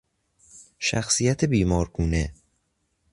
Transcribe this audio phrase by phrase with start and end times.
[0.79, 2.33] شخصیت بیمارگونه